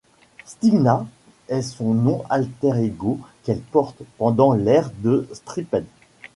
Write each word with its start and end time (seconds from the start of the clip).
Xtina 0.47 1.05
est 1.47 1.61
son 1.61 1.93
nom 1.93 2.23
alter 2.27 2.71
ego 2.83 3.19
qu'elle 3.43 3.61
porte, 3.61 4.01
pendant 4.17 4.53
l'aire 4.53 4.89
de 5.03 5.27
Stripped. 5.31 5.85